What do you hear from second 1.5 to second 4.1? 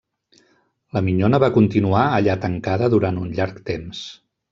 continuar allà tancada durant un llarg temps.